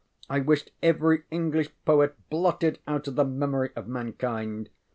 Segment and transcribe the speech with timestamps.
[0.31, 4.71] I wished every English poet blotted out of the memory of mankind.